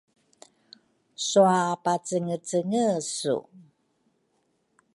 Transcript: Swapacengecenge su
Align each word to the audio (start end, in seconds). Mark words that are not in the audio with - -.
Swapacengecenge 1.27 2.85
su 3.13 3.35